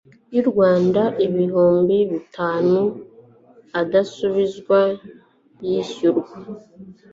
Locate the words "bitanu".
2.11-2.79